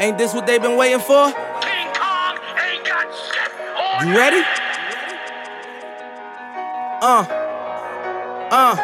[0.00, 1.26] Ain't this what they've been waiting for?
[1.60, 4.42] King Kong ain't got shit on You ready?
[7.02, 7.26] Uh.
[8.50, 8.76] Uh.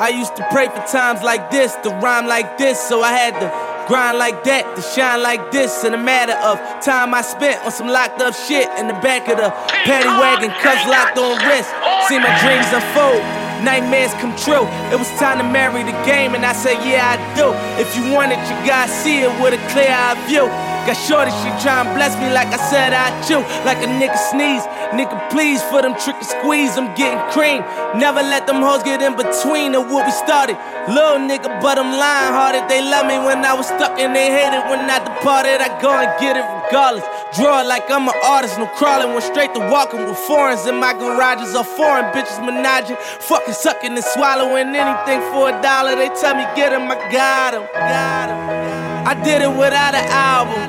[0.00, 3.32] I used to pray for times like this, to rhyme like this, so I had
[3.40, 3.48] to
[3.88, 5.82] grind like that, to shine like this.
[5.84, 9.28] In a matter of time I spent on some locked up shit in the back
[9.28, 9.48] of the
[9.86, 11.70] paddy wagon, cuffs locked on wrist.
[12.08, 13.41] See my dreams unfold.
[13.62, 14.66] Nightmares come true.
[14.90, 17.54] It was time to marry the game, and I said, Yeah, I do.
[17.78, 20.50] If you want it, you gotta see it with a clear eye view.
[20.82, 23.38] Got shorty, she tryin' bless me like I said I chew.
[23.62, 24.66] Like a nigga sneeze.
[24.90, 27.62] Nigga, please, for them trick and squeeze, I'm getting cream.
[27.94, 30.58] Never let them hoes get in between of what we started.
[30.90, 32.66] Little nigga, but I'm lying hearted.
[32.66, 35.62] They love me when I was stuck and they hated when I departed.
[35.62, 37.06] I go and get it regardless.
[37.34, 39.12] Draw like I'm an artist, no crawling.
[39.16, 41.54] Went straight to walking with foreigns in my garages.
[41.54, 42.98] Are foreign bitches menaging.
[42.98, 45.96] Fucking sucking and swallowing anything for a dollar.
[45.96, 47.64] They tell me get him, I got him.
[47.72, 50.60] I did it without an album.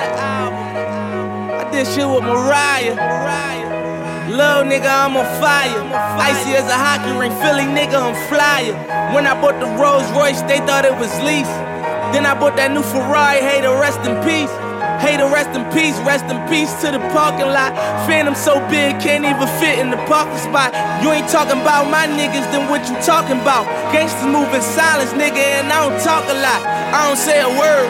[1.51, 2.95] I did shit with Mariah.
[4.31, 5.83] Little nigga, I'm on fire.
[6.17, 8.73] Icy as a hockey ring, Philly nigga, I'm flyer.
[9.13, 11.51] When I bought the Rolls Royce, they thought it was lease.
[12.15, 14.62] Then I bought that new Ferrari, hey, to rest in peace.
[15.03, 17.75] To rest in peace, rest in peace to the parking lot.
[18.07, 20.73] Phantom so big, can't even fit in the parking spot.
[21.03, 23.67] You ain't talking about my niggas, then what you talking about?
[23.93, 26.59] Gangsters moving silence, nigga, and I don't talk a lot.
[26.65, 27.87] I don't say a word.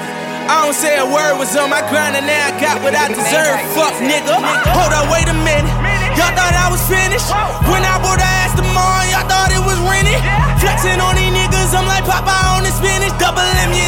[0.51, 3.07] I don't say a word was on my grind and now I got what I
[3.07, 3.57] deserve.
[3.71, 4.37] Fuck nigga.
[4.75, 5.71] Hold up, wait a minute.
[6.19, 7.31] Y'all thought I was finished.
[7.71, 10.19] When I bought the Aston Martin, y'all thought it was rented.
[10.61, 13.15] Flexing on these niggas, I'm like Popeye on the spinach.
[13.17, 13.82] Double M, yeah,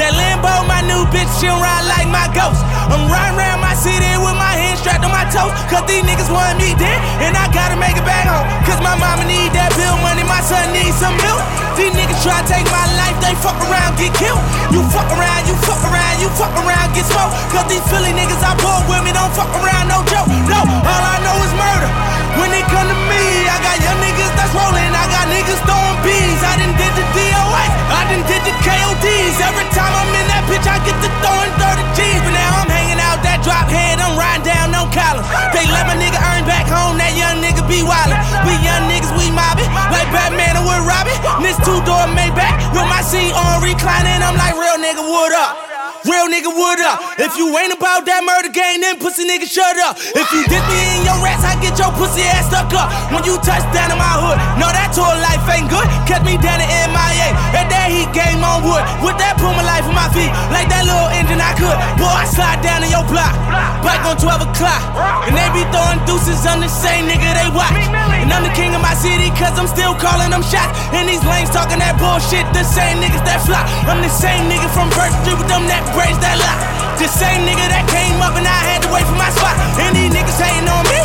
[0.00, 2.64] That Lambo, my new bitch, she'll ride like my ghost.
[2.88, 5.52] I'm riding around my city with my hands strapped on my toes.
[5.68, 8.48] Cause these niggas want me dead, and I gotta make it back home.
[8.64, 11.44] Cause my mama need that bill money, my son needs some milk.
[11.76, 14.40] These niggas try to take my life, they fuck around, get killed.
[14.72, 17.36] You fuck around, you fuck around, you fuck around, get smoked.
[17.52, 20.32] Cause these Philly niggas I pull with me don't fuck around, no joke.
[20.48, 22.09] No, all I know is murder.
[22.40, 25.98] When they come to me, I got young niggas that's rolling, I got niggas throwing
[26.00, 26.40] bees.
[26.40, 29.36] I done did the DOS, I done did the KODs.
[29.44, 32.20] Every time I'm in that bitch, I get to throwing 30 G's.
[32.24, 35.22] But now I'm hanging out that drop head, I'm riding down on column.
[35.52, 38.16] They let my nigga earn back home, that young nigga be wildin'.
[38.48, 41.12] We young niggas, we mobbin', like Batman and with Robin.
[41.44, 45.69] This two door Maybach, with my seat on reclining, I'm like, real nigga, what up?
[46.04, 47.20] Real nigga, what up?
[47.20, 50.00] If you ain't about that murder game, then pussy nigga, shut up.
[50.00, 52.88] If you dip me in your rats, I get your pussy ass stuck up.
[53.12, 55.84] When you touch down in my hood, no, that tour life ain't good.
[56.08, 58.82] Catch me down in MIA, at that heat game on wood.
[59.02, 61.74] With that Puma life on my feet, like that little engine I could.
[61.98, 63.34] Boy, I slide down in your block,
[63.82, 64.82] bike on 12 o'clock.
[65.26, 67.74] And they be throwing deuces on the same nigga they watch.
[68.22, 70.78] And I'm the king of my city, cause I'm still calling them shots.
[70.94, 73.66] And these lanes talking that bullshit, the same niggas that flop.
[73.90, 76.58] I'm the same nigga from Birch Street with them that braids that lock.
[77.00, 79.56] The same nigga that came up and I had to wait for my spot.
[79.80, 81.00] And these niggas hating on me,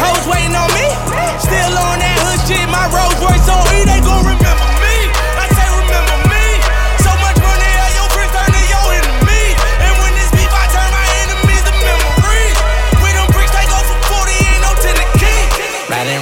[0.00, 0.86] hoes waiting on me.
[1.44, 4.45] Still on that hood shit, my Rolls Royce on E, they gon' remember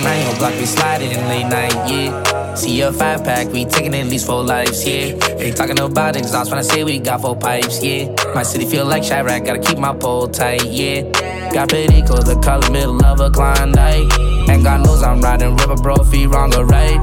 [0.05, 2.55] Round your block, we sliding in late night, yeah.
[2.55, 5.17] See a five pack, we taking at least four lives, yeah.
[5.39, 8.15] Ain't talking about exhaust when I say we got four pipes, yeah.
[8.35, 11.03] My city feel like Chiraq, gotta keep my pole tight, yeah.
[11.53, 14.13] Got Perico, the color middle of a Klondike.
[14.49, 17.01] And God knows I'm riding river, bro, feet wrong or right.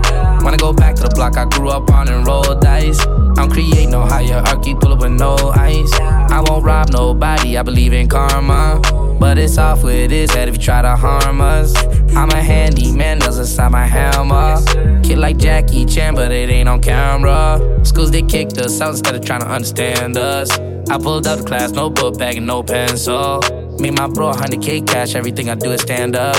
[0.52, 3.00] I go back to the block I grew up on and roll dice.
[3.38, 5.92] I'm creating no hierarchy, pull up with no ice.
[5.94, 8.82] I won't rob nobody, I believe in karma.
[9.20, 11.74] But it's off with his head if you try to harm us.
[12.16, 14.58] I'm a handyman, nails inside my hammer.
[15.04, 17.60] Kid like Jackie Chan, but it ain't on camera.
[17.84, 20.52] Schools they kicked us out instead of trying to understand us.
[20.90, 23.40] I pulled up the class, no book bag and no pencil.
[23.80, 26.36] Me and my bro, 100k cash, everything I do is stand up.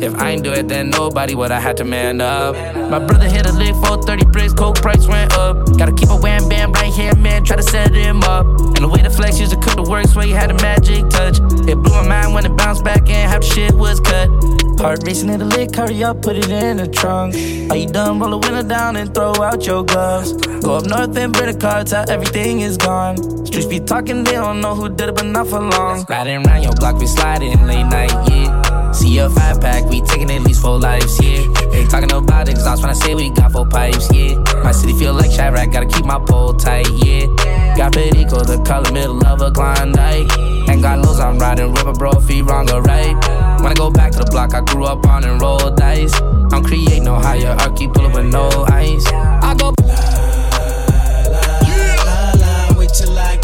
[0.00, 2.54] If I ain't do it, then nobody would I had to man up.
[2.90, 5.56] My brother hit a lick, for 30 bricks, coke price went up.
[5.78, 8.46] Gotta keep a wham bam right here, man, try to set him up.
[8.46, 11.08] And the way the flex used to cook the works, where he had a magic
[11.08, 11.38] touch.
[12.08, 14.28] Mind when it bounced back and half the shit was cut.
[14.80, 17.34] Heart racing in the lick, hurry up, put it in the trunk.
[17.70, 18.18] Are you done?
[18.18, 20.32] Roll the window down and throw out your gloves.
[20.32, 23.16] Go up north and bring the car till everything is gone.
[23.46, 26.04] Streets be talking, they don't know who did it, but not for long.
[26.08, 28.92] Riding around your block, we sliding late night, yeah.
[28.92, 31.44] See a five pack, we taking at least four lives, yeah.
[31.72, 34.34] Ain't talking about exhaust when I say we got four pipes, yeah.
[34.62, 37.26] My city feel like Chiraq, gotta keep my pole tight, yeah.
[37.76, 40.30] Got Perico, the color middle of a Klondike.
[40.68, 43.14] Ain't got lows, I'm riding rubber, bro, feet wrong or right.
[43.60, 46.14] When I go back to the block I grew up on and roll dice.
[46.52, 49.06] I'm creating no hierarchy, pull up with no ice.
[49.08, 49.74] I go.
[49.82, 49.94] La,
[52.04, 53.43] la, la, wait till I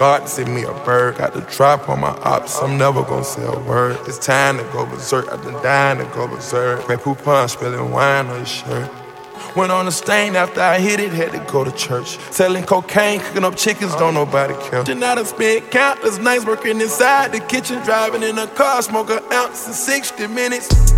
[0.00, 1.18] God sent me a bird.
[1.18, 3.98] Got the drop on my ops, I'm never gonna say a word.
[4.06, 6.86] It's time to go berserk, I've been dying to go berserk.
[6.86, 8.90] Grey Poupon spilling wine on his shirt.
[9.54, 12.18] Went on a stain after I hit it, had to go to church.
[12.30, 14.82] Selling cocaine, cooking up chickens, don't nobody care.
[14.84, 19.10] Then I done spent countless nights working inside the kitchen, driving in a car, smoke
[19.10, 20.94] an ounce in 60 minutes.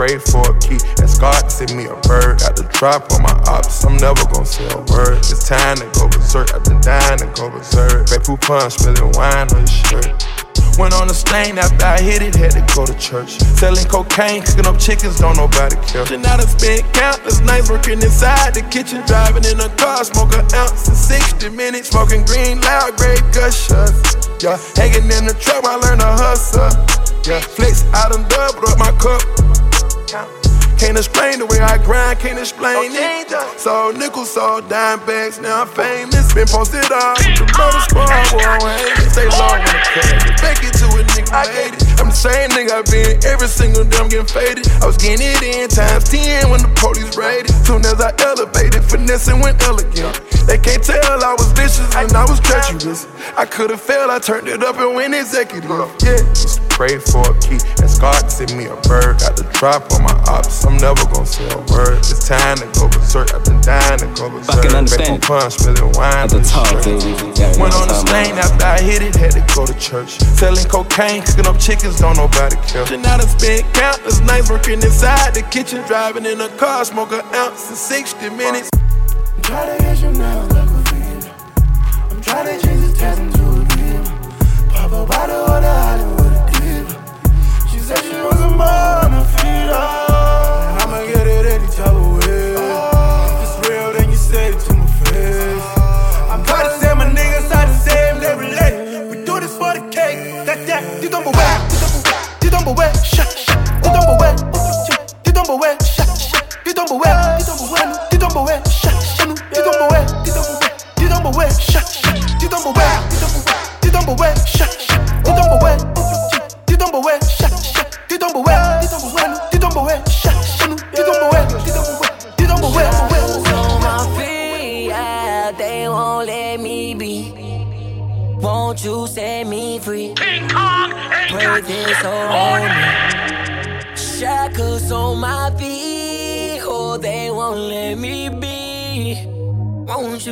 [0.00, 2.40] Pray for a key, ask God to send me a bird.
[2.40, 5.20] Got the drop on my ops, I'm never gonna say a word.
[5.20, 8.08] It's time to go berserk, I've been dying to go berserk.
[8.08, 10.08] Grey Poupon, spilling wine on his shirt.
[10.80, 13.44] Went on a stain after I hit it, had to go to church.
[13.60, 16.08] Selling cocaine, cooking up chickens, don't nobody care.
[16.08, 20.32] Then I done spent countless nights working inside the kitchen, driving in a car, smoke
[20.32, 24.00] an ounce in 60 minutes, smoking green, loud, great gushers.
[24.40, 26.72] Yeah, hanging in the truck, I learned to hustle.
[27.28, 29.20] Yeah, flex, I done doubled up my cup.
[30.80, 33.28] Can't explain the way I grind, can't explain it.
[33.60, 36.32] So nickels, so dime bags, now I'm famous.
[36.32, 39.10] Been posted all the brother squad, won't hate it.
[39.12, 40.40] Stay low in the cut.
[40.40, 41.89] Back it to a nigga made it.
[42.00, 44.64] I'm the same nigga I been every single day, I'm getting faded.
[44.80, 47.52] I was getting it in times 10 when the police raided.
[47.68, 50.16] Soon as I elevated, finessing went elegant.
[50.48, 53.06] They can't tell I was vicious and I was treacherous.
[53.36, 55.70] I could've failed, I turned it up and went executive.
[56.00, 56.24] Yeah.
[56.70, 59.20] Pray for a key, ask God to send me a bird.
[59.20, 60.64] Got the drop on my ops.
[60.64, 61.98] I'm never gonna say a word.
[61.98, 63.34] It's time to go berserk.
[63.34, 64.56] I've been dying to go berserk.
[64.56, 65.20] I can understand.
[65.20, 66.24] Punch, spilling wine.
[66.24, 67.12] At the top, baby.
[67.60, 70.20] Went on the stain after I hit it, had to go to church.
[70.40, 72.84] Selling cocaine, cooking up chickens, don't nobody care.
[72.84, 77.12] Then I done spent countless nights working inside the kitchen, driving in a car, smoke
[77.12, 78.70] an ounce in 60 minutes.
[78.74, 81.30] I'm trying to get you now, like a fiend.
[82.10, 83.39] I'm trying to change the test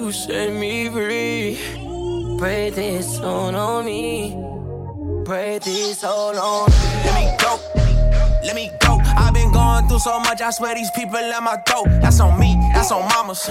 [0.08, 1.58] you set me free.
[2.38, 4.36] Pray this soul on me.
[5.24, 6.76] Pray this soul on me.
[7.04, 7.58] Let me go.
[8.44, 9.00] Let me go.
[9.04, 11.88] I've been going through so much, I swear these people let my throat.
[12.00, 13.48] That's on me, that's on mamas.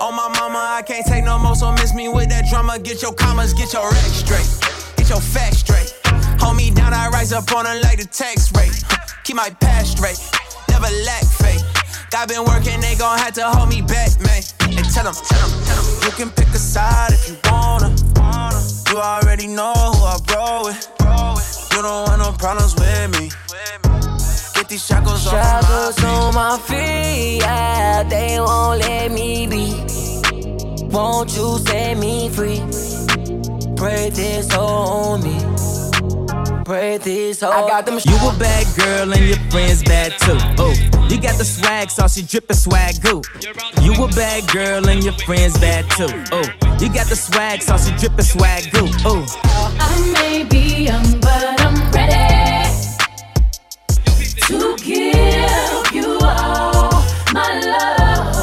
[0.00, 2.78] On my mama, I can't take no more, so miss me with that drama.
[2.78, 4.96] Get your commas, get your racks straight.
[4.96, 5.94] Get your facts straight.
[6.40, 8.84] Hold me down, I rise up on it like the tax rate.
[9.24, 10.18] Keep my past straight,
[10.68, 11.59] never lack faith.
[12.10, 14.42] God been working, they gon' have to hold me back, man.
[14.62, 16.04] And tell them, tell them, tell them.
[16.04, 17.94] You can pick a side if you wanna.
[18.90, 20.90] You already know who I roll with.
[21.72, 23.30] You don't want no problems with me.
[24.54, 26.74] Get these shackles, shackles off my feet.
[26.74, 26.84] on my
[27.38, 27.38] feet.
[27.42, 30.86] Yeah, they won't let me be.
[30.86, 32.60] Won't you set me free?
[33.76, 35.50] Pray this on me
[36.70, 37.52] pray this whole.
[37.52, 37.98] I got them.
[38.04, 40.38] You a bad girl and your friends bad too.
[40.56, 43.20] Oh, you got the swag, saucy drippin' swag goo.
[43.82, 46.06] You a bad girl and your friends bad too.
[46.30, 46.44] Oh,
[46.78, 48.86] you got the swag, saucy drippin' swag goo.
[49.04, 52.86] Oh, I may be young, but I'm ready
[54.46, 57.02] to give you all
[57.32, 58.36] my love.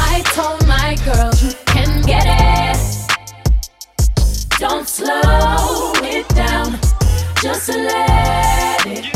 [0.00, 2.78] I told my girl you can get it.
[4.58, 6.80] Don't slow it love,
[7.44, 9.13] I'll give it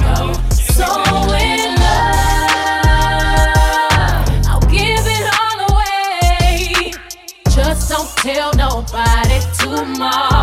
[8.34, 10.37] tell nobody tomorrow.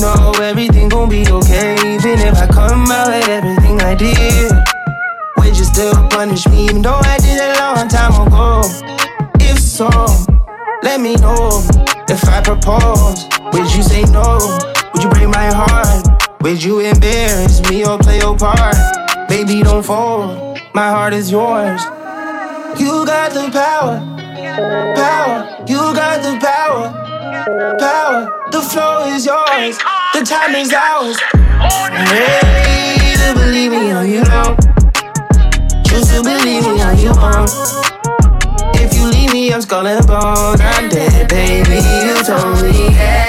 [0.00, 1.74] Know everything gon' be okay.
[1.74, 4.52] Even if I come out with everything I did,
[5.38, 6.64] would you still punish me?
[6.66, 8.60] Even though I did it a long time ago.
[9.40, 9.88] If so,
[10.82, 11.64] let me know.
[12.08, 14.38] If I propose, would you say no?
[14.92, 16.06] Would you break my heart?
[16.42, 18.76] Would you embarrass me or play your part?
[19.28, 20.58] Baby, don't fold.
[20.74, 21.82] My heart is yours.
[22.78, 23.98] You got the power,
[24.56, 25.64] power.
[25.66, 27.06] You got the power
[27.78, 28.48] power.
[28.50, 29.78] The flow is yours,
[30.14, 31.18] the time is ours.
[32.10, 34.56] Hey, to believe me or you don't.
[35.86, 37.50] Choose to believe me or you won't.
[38.76, 40.60] If you leave me, I'm skull and bones.
[40.60, 41.80] I'm dead, baby.
[42.06, 43.25] You told me, hey.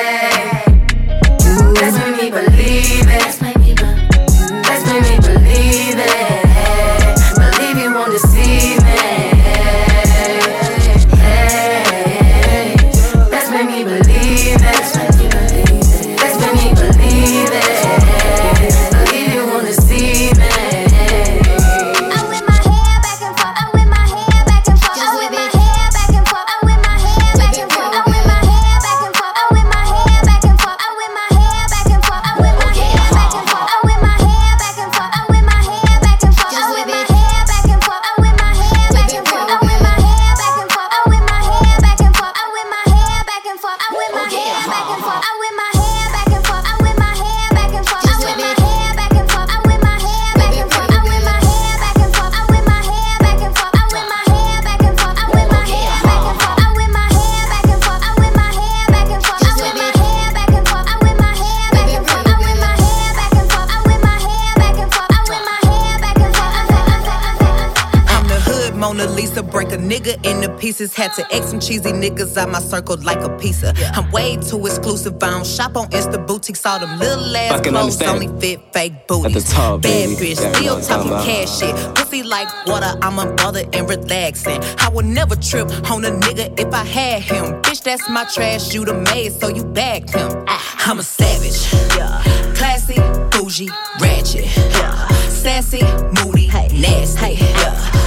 [69.38, 70.94] Mona Lisa, break a nigga into pieces.
[70.96, 73.74] Had to X some cheesy niggas out my circle like a pizza.
[73.94, 75.16] I'm way too exclusive.
[75.22, 76.66] I don't shop on Insta boutiques.
[76.66, 78.24] All them little ass Fucking clothes understand.
[78.30, 79.36] only fit fake booties.
[79.36, 80.16] At the top, Bad baby.
[80.34, 81.96] bitch, Yeah, still you know what I'm talking talking cash shit.
[81.96, 84.60] Pussy like water, I'm unbothered and relaxing.
[84.80, 87.62] I would never trip on a nigga if I had him.
[87.62, 88.74] Bitch, that's my trash.
[88.74, 90.32] You the maid, so you bagged him.
[90.48, 90.64] Ah.
[90.90, 91.72] I'm a savage.
[91.98, 92.24] Yeah.
[92.56, 92.96] Classy,
[93.32, 94.46] bougie, ratchet.
[94.46, 95.08] Yeah.
[95.28, 95.82] Sassy,
[96.24, 96.70] moody, hey.
[96.70, 97.34] nasty.
[97.36, 98.07] Yeah.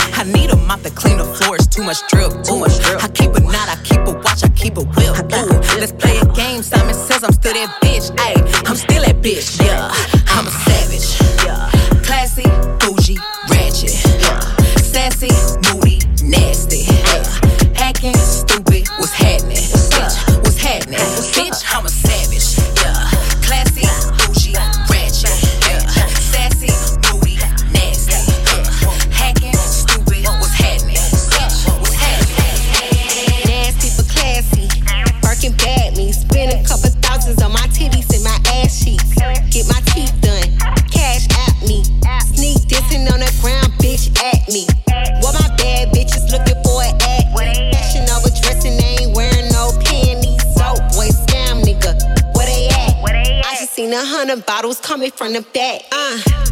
[0.21, 3.03] I need a mop to clean the floors, too much drip, too much drip.
[3.03, 5.17] I keep a knot, I keep a watch, I keep a whip.
[5.17, 5.49] Ooh,
[5.81, 6.61] let's play a game.
[6.61, 8.13] Simon says I'm still that bitch.
[8.17, 9.57] Ayy, I'm still that bitch.
[9.57, 9.89] Yeah,
[54.41, 55.81] bottles coming from the back.
[55.91, 56.50] Uh,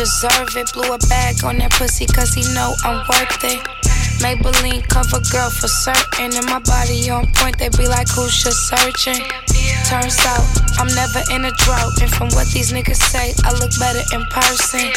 [0.00, 0.72] deserve it.
[0.72, 3.60] Blew a bag on that pussy cause he know I'm worth it.
[4.24, 6.32] Maybelline cover girl for certain.
[6.32, 9.20] And my body on point, they be like, who's just searching?
[9.84, 10.44] Turns out
[10.80, 12.00] I'm never in a drought.
[12.00, 14.88] And from what these niggas say, I look better in person.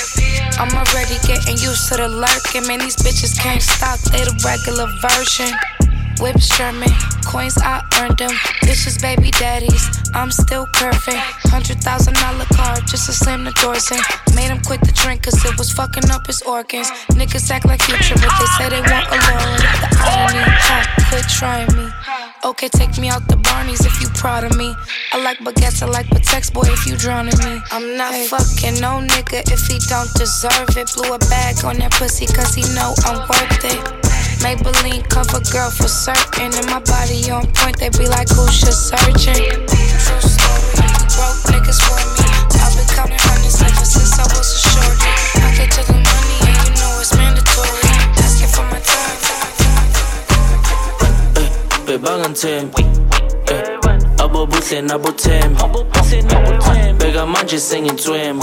[0.55, 2.63] I'm already getting used to the lurking.
[2.63, 5.51] Man, these bitches can't stop, they the regular version.
[6.19, 6.89] Whips German,
[7.25, 8.31] coins I earned them.
[8.63, 11.19] Bitches, baby daddies, I'm still curving.
[11.49, 13.99] Hundred thousand dollar car just to slam the doors in.
[14.35, 16.89] Made him quit the drink cause it was fucking up his organs.
[17.17, 19.57] Niggas act like future, but they say they want alone.
[19.81, 20.83] The irony, huh?
[21.09, 21.89] Quit trying me.
[22.45, 24.73] Okay, take me out the Barneys if you proud of me.
[25.13, 27.61] I like baguettes, I like Pateks, boy, if you drowning me.
[27.71, 28.27] I'm not hey.
[28.27, 30.91] fucking no nigga if he don't deserve it.
[30.95, 34.12] Blew a bag on that pussy cause he know I'm worth it.
[34.43, 36.51] Maybelline cover girl for certain.
[36.51, 39.39] And my body on point, they be like, who's just searching?
[39.39, 40.83] True story,
[41.15, 42.27] broke niggas for me.
[42.59, 45.07] I've been counting hundreds ever since I was a shorty.
[45.39, 47.87] I get to the money and you know it's mandatory.
[48.19, 49.15] Asking for my time.
[51.87, 52.67] Bebangan tem
[54.19, 55.55] Abo buhle nabo tem
[56.97, 58.39] Beka manje sengithwem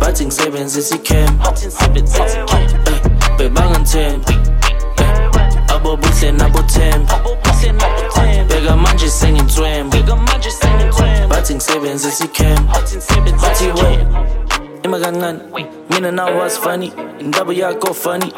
[0.00, 0.96] Bathi ngisebenzisa
[5.96, 9.96] icam Bebangan tem abo buhle nabo themba bheka manje sengithwemba
[11.28, 12.66] bathi ngisebenzisa icam
[13.40, 13.98] bathi we
[14.84, 15.40] ima kancane
[15.90, 16.92] mina now was funny?
[17.20, 18.32] Indaba yakho funny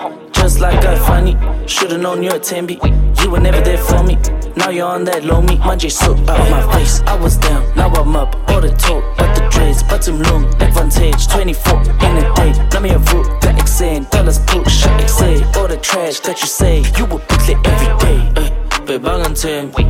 [0.46, 1.34] just like I funny.
[1.66, 2.76] Should've known you're a Tembi
[3.20, 4.14] you were never there for me.
[4.54, 5.56] Now you're on that low me.
[5.56, 7.00] Manje soak out my face.
[7.00, 8.30] I was down now I'm up.
[8.50, 10.44] All the talk but the dreads but some long.
[10.62, 12.52] Advantage 24 in a day.
[12.72, 14.84] Let me a root got exen dollars push
[15.18, 18.18] say all the trash that you say you will put it every day.
[18.36, 18.50] Uh,
[18.86, 19.82] bebanganthembi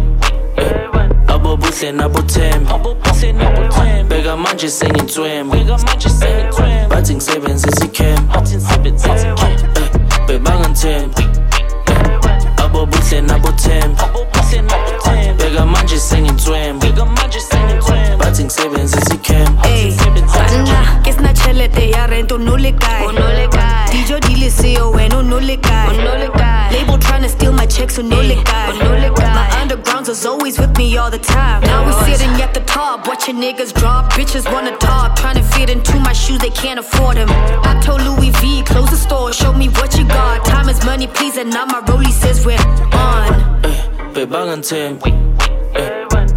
[0.57, 2.79] uh, abo buhle nabo themba
[4.09, 5.57] bheka manje sengithwemba
[6.88, 7.87] bathi ngisebenzisa
[10.37, 11.22] icam uh, bebanganthembi
[12.57, 14.09] abo buhle nabo themba
[15.38, 16.87] bheka manje sengithwemba
[18.18, 19.57] bathi ngisebenzisa icam
[21.03, 23.07] Kesna chelete ya rento no le kae.
[23.92, 25.96] Dijo di le seo wena no le kae.
[26.72, 28.66] Label tryna steal my checks so no le kae.
[28.66, 29.26] My undergrounds
[30.16, 31.61] was always with me all the time.
[31.62, 35.18] Now we sitting at the top watching niggas drop Bitches wanna talk.
[35.18, 38.96] Tryna fit into my shoes they can't afford them I told Louis V close the
[38.96, 40.42] store show me what you got.
[40.46, 42.57] Time is money please and now my rollie says we're
[42.96, 43.29] on.
[44.14, 45.12] Bebanganthembi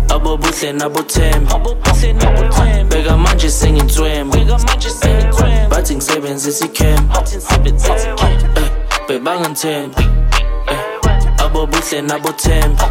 [0.09, 1.59] abo buhle nabo themba
[2.89, 4.37] bheka manje sengithwemba
[5.69, 7.09] bathi ngisebenzisa icam
[9.07, 10.38] bebangithembi abo
[11.67, 12.89] buhle nabo themba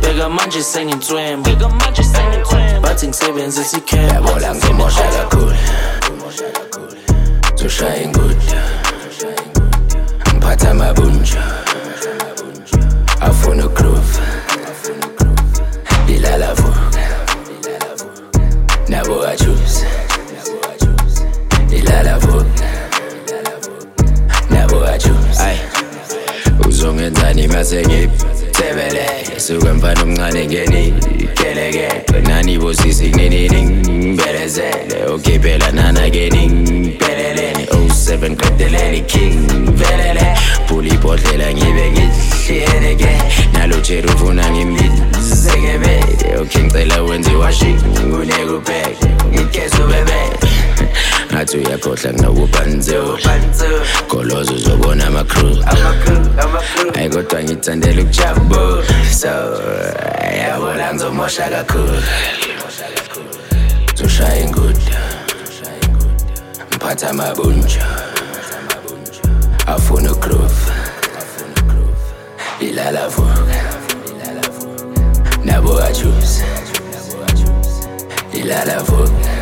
[0.00, 1.50] bheka manje sengithwemba
[2.82, 5.56] bathi ngisebenzisa icam yabola ngizomosha kakhulu
[7.54, 8.34] zoshaya ingudu
[10.28, 11.42] ngiphatha amabunja
[13.20, 14.18] afuna groove.
[16.08, 16.74] Ilala vu
[18.88, 20.01] nabo I
[27.02, 30.94] uzongenzani mase ngipthebele suke mfana omncane ngeni
[31.34, 32.58] keleke kunini
[33.62, 40.36] ngibelezele ukhiphela nana ke ngibeleleni 07 qedeleni king velele
[40.68, 43.08] phula ibhodlela ngibe ngihliyeleke.
[43.52, 46.04] Nalo jeri ufuna ngimbizekebe
[46.40, 49.82] okay ngicela wenze washi ngunekubheke ngigeza
[51.52, 53.18] ubebele ngathi uyakhohlwa kunokubanzo
[54.08, 55.56] golozo uzobona ama-crew
[56.94, 59.28] ayi kodwa ngithandela ukujabo so
[60.38, 62.02] yabona ngizomosha kakhulu.
[63.94, 64.78] Zoshaya ingudu
[66.70, 67.86] ngiphatha amabunja.
[69.66, 70.72] Afuna ugroove
[72.60, 73.56] ilala vuka.
[75.44, 76.44] Nabo ajuice
[78.32, 79.41] ilala vuka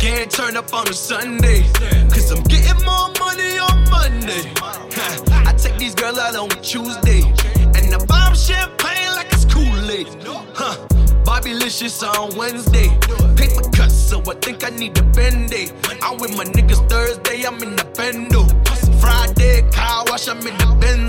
[0.00, 1.62] Can't turn up on a Sunday,
[2.08, 4.50] cause I'm getting more money on Monday.
[5.46, 7.20] I take these girls out on Tuesday,
[7.74, 10.08] and I 'em champagne like it's Kool-Aid.
[10.54, 10.76] Huh.
[11.22, 12.88] Bobby Licious on Wednesday.
[13.36, 15.74] Paper cuts, so I think I need a band-aid.
[16.02, 18.48] I'm with my niggas Thursday, I'm in the bendo.
[19.02, 20.99] Friday, car wash, I'm in the benzo.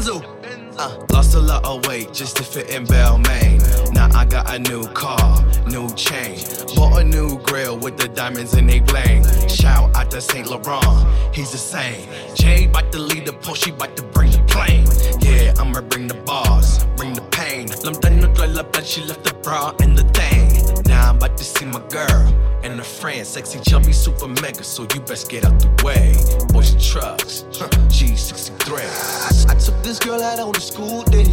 [0.84, 3.62] Uh, lost a lot of weight just to fit in Balmain.
[3.94, 6.40] Now I got a new car, new chain.
[6.76, 9.24] Bought a new grill with the diamonds in they bling.
[9.48, 12.10] Shout out to Saint Laurent, he's the same.
[12.34, 14.88] Jay bout to lead the Porsche, she bout to bring the plane.
[15.22, 17.68] Yeah, I'ma bring the bars, bring the pain.
[17.84, 20.04] Lam tan no la she left the bra and the
[21.22, 24.64] about to see my girl and her friend, sexy, chubby, super mega.
[24.64, 26.16] So you best get out the way.
[26.52, 28.82] Boys and trucks, huh, G63.
[28.82, 31.30] I, I took this girl out on a school day,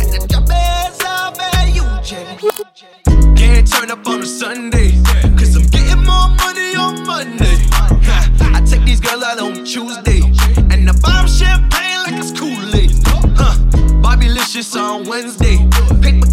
[0.00, 3.36] and I dropped ass off at UJ.
[3.36, 4.90] Can't turn up on a Sunday,
[5.38, 7.58] cause I'm getting more money on Monday.
[7.70, 10.20] Ha, I take these girls out on Tuesday,
[10.74, 12.90] and I buy champagne like it's Kool-Aid.
[13.38, 13.54] Huh,
[14.02, 15.58] Bobby Licious on Wednesday.
[16.02, 16.27] Paper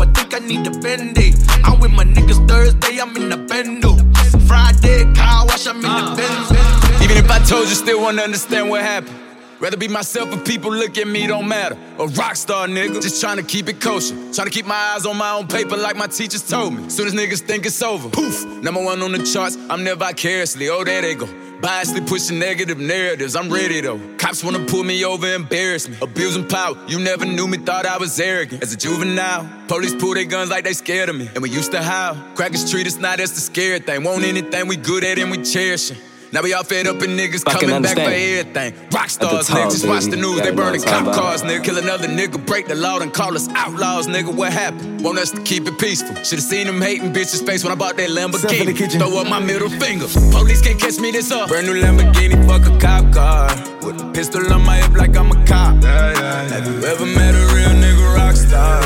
[0.00, 1.34] I think I need a bend it.
[1.64, 3.98] I'm with my niggas Thursday, I'm in the bendo.
[4.46, 6.14] Friday, car wash, I'm in the ah.
[6.16, 7.02] Benz.
[7.02, 9.27] Even if I told you, still wanna understand what happened.
[9.60, 11.76] Rather be myself if people look at me, don't matter.
[11.98, 14.14] A rock star nigga, just trying to keep it kosher.
[14.32, 16.88] Trying to keep my eyes on my own paper like my teachers told me.
[16.88, 20.68] Soon as niggas think it's over, poof, number one on the charts, I'm never vicariously.
[20.68, 21.26] Oh, there they go.
[21.60, 23.98] Biasly pushing negative narratives, I'm ready though.
[24.16, 25.96] Cops wanna pull me over, embarrass me.
[26.00, 28.62] Abusing power, you never knew me, thought I was arrogant.
[28.62, 31.28] As a juvenile, police pull their guns like they scared of me.
[31.34, 32.14] And we used to howl.
[32.36, 34.04] Crackers treat us now, that's the scary thing.
[34.04, 35.98] Want anything we good at and we cherish it.
[36.30, 38.74] Now we all fed up and niggas Fucking coming back for everything.
[38.92, 41.64] Rock stars, niggas, just watch the news, Yeah, they you burning cop talking cars, nigga.
[41.64, 44.34] Kill another nigga, break the law and call us outlaws, nigga.
[44.34, 45.02] What happened?
[45.02, 46.14] Want us to keep it peaceful.
[46.16, 48.76] Should've seen them hating bitches' face when I bought that Lamborghini.
[48.98, 50.06] Throw up my middle finger.
[50.30, 51.48] Police can't catch me this up.
[51.48, 53.48] Brand new Lamborghini, fuck a cop car.
[53.86, 55.82] With a pistol on my hip like I'm a cop.
[55.82, 58.82] Have you ever met a real nigga rock star?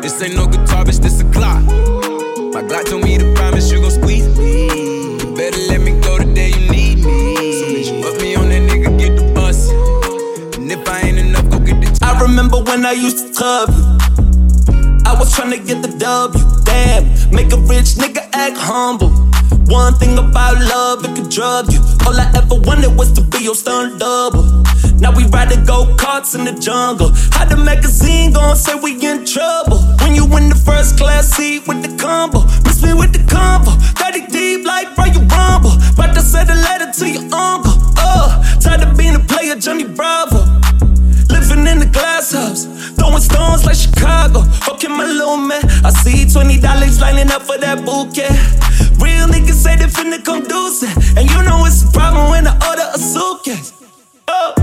[0.00, 1.62] This ain't no guitar, bitch, this a Glock.
[2.52, 4.81] My Glock told me to promise you gon' squeeze me.
[5.36, 7.34] Better let me go the day you need me.
[7.58, 9.70] So bitch, put me on that nigga, get the bus.
[10.56, 13.70] And if I ain't enough, go get the I remember when I used to club
[13.70, 13.82] you.
[15.06, 16.44] I was tryna get the W.
[16.64, 19.08] Damn, make a rich nigga act humble.
[19.72, 21.80] One thing about love, it can drug you.
[22.06, 24.44] All I ever wanted was to be your stunt double.
[25.00, 27.10] Now we ride the go karts in the jungle.
[27.32, 29.00] How the magazine gon' say we
[45.84, 48.30] I see twenty dollars lining up for that bouquet.
[49.02, 50.42] Real niggas say they finna come
[50.82, 53.72] it, and you know it's a problem when I order a suitcase.
[54.28, 54.54] Oh,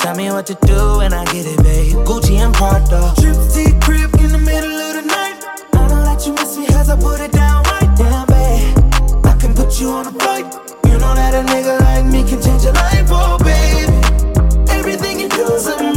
[0.00, 1.94] tell me what to do and I get it, babe.
[2.06, 3.12] Gucci and Prada.
[3.20, 5.44] Trip to crib in the middle of the night.
[5.74, 9.26] I don't let you miss me as I put it down right down, babe.
[9.26, 10.46] I can put you on a flight.
[10.86, 14.72] You know that a nigga like me can change your life, oh, baby.
[14.72, 15.89] Everything you do is amazing.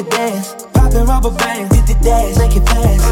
[0.00, 0.54] Your dance.
[0.72, 3.04] Poppin' rubber bands, hit the dash, make it fast.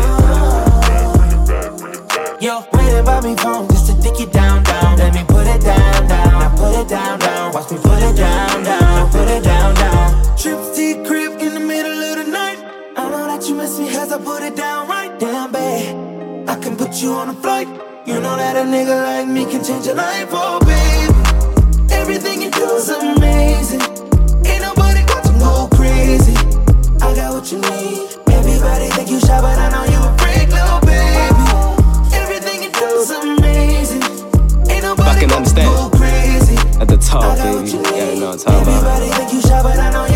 [2.41, 4.97] Yo, waiting by me phone just to dick it down, down.
[4.97, 6.39] Let me put it down, down.
[6.41, 7.53] Now put it down, down.
[7.53, 9.11] Watch me put it down, down.
[9.11, 10.37] Put it down, down.
[10.37, 12.59] Trips to crib in the middle of the night.
[12.97, 16.49] I know that you miss me cause I put it down right down, babe.
[16.49, 17.69] I can put you on a flight.
[18.07, 21.93] You know that a nigga like me can change your life, oh baby.
[21.93, 23.38] Everything you do is amazing.
[27.49, 28.09] What you need.
[28.29, 31.45] Everybody think you shy, but I know you a freak, little baby.
[32.15, 32.71] Everything you
[33.11, 34.03] amazing.
[34.69, 35.93] Ain't nobody Fucking got to go understand.
[35.95, 36.57] crazy.
[36.81, 37.71] At the top, baby.
[37.71, 39.01] You gotta know what I'm talking about.
[39.01, 40.08] Everybody think you shy, but I know you